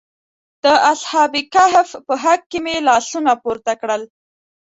د 0.63 0.65
اصحاب 0.91 1.33
کهف 1.53 1.89
په 2.05 2.13
حق 2.23 2.41
کې 2.51 2.59
مې 2.65 2.75
لاسونه 2.87 3.31
پورته 3.43 3.73
کړل. 3.81 4.01